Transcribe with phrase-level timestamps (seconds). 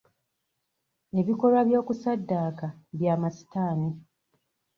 [1.19, 2.67] Ebikolwa by'okusadaaka
[2.97, 3.89] bya masitaani.